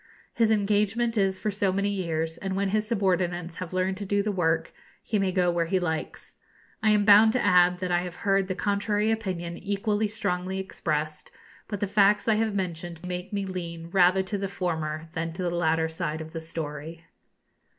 His 0.33 0.51
engagement 0.51 1.15
is 1.15 1.37
for 1.37 1.51
so 1.51 1.71
many 1.71 1.91
years, 1.91 2.39
and 2.39 2.55
when 2.55 2.69
his 2.69 2.87
subordinates 2.87 3.57
have 3.57 3.71
learned 3.71 3.97
to 3.97 4.05
do 4.07 4.23
the 4.23 4.31
work 4.31 4.71
he 5.03 5.19
may 5.19 5.31
go 5.31 5.51
where 5.51 5.67
he 5.67 5.79
likes. 5.79 6.39
I 6.81 6.89
am 6.89 7.05
bound 7.05 7.33
to 7.33 7.45
add 7.45 7.77
that 7.81 7.91
I 7.91 7.99
have 8.01 8.15
heard 8.25 8.47
the 8.47 8.55
contrary 8.55 9.11
opinion 9.11 9.57
equally 9.59 10.07
strongly 10.07 10.57
expressed; 10.57 11.29
but 11.67 11.81
the 11.81 11.85
facts 11.85 12.27
I 12.27 12.33
have 12.41 12.55
mentioned 12.55 13.05
make 13.05 13.31
me 13.31 13.45
lean 13.45 13.91
rather 13.91 14.23
to 14.23 14.39
the 14.39 14.47
former 14.47 15.07
than 15.13 15.33
to 15.33 15.43
the 15.43 15.51
latter 15.51 15.87
side 15.87 16.19
of 16.19 16.33
the 16.33 16.41
story. 16.41 17.05